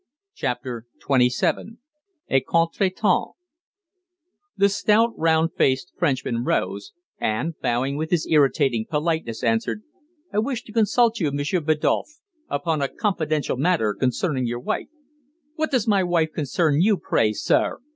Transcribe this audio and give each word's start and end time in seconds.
CHAPTER 0.33 0.87
TWENTY 0.99 1.29
SEVEN 1.29 1.77
A 2.27 2.39
CONTRETEMPS 2.41 3.35
The 4.57 4.67
stout, 4.67 5.13
round 5.15 5.53
faced 5.53 5.93
Frenchman 5.95 6.43
rose, 6.43 6.91
and, 7.19 7.53
bowing 7.61 7.97
with 7.97 8.09
his 8.09 8.25
irritating 8.25 8.87
politeness, 8.89 9.43
answered 9.43 9.83
"I 10.33 10.39
wish 10.39 10.63
to 10.63 10.71
consult 10.73 11.19
you, 11.19 11.31
Monsieur 11.31 11.59
Biddulph, 11.61 12.19
upon 12.49 12.81
a 12.81 12.87
confidential 12.87 13.57
matter 13.57 13.93
concerning 13.93 14.47
your 14.47 14.57
wife." 14.59 14.89
"What 15.53 15.69
does 15.69 15.87
my 15.87 16.03
wife 16.03 16.33
concern 16.33 16.81
you, 16.81 16.97
pray, 16.97 17.31
sir?" 17.33 17.77